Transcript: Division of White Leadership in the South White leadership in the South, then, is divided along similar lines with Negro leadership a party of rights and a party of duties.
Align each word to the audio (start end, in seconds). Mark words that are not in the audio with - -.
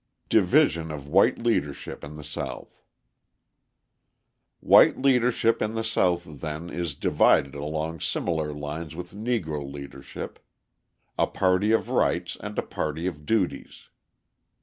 Division 0.29 0.89
of 0.89 1.07
White 1.07 1.37
Leadership 1.37 2.03
in 2.03 2.15
the 2.15 2.23
South 2.23 2.81
White 4.59 4.97
leadership 4.99 5.61
in 5.61 5.75
the 5.75 5.83
South, 5.83 6.23
then, 6.39 6.71
is 6.71 6.95
divided 6.95 7.53
along 7.53 7.99
similar 7.99 8.51
lines 8.51 8.95
with 8.95 9.13
Negro 9.13 9.63
leadership 9.71 10.39
a 11.19 11.27
party 11.27 11.71
of 11.71 11.89
rights 11.89 12.35
and 12.39 12.57
a 12.57 12.63
party 12.63 13.05
of 13.05 13.27
duties. 13.27 13.89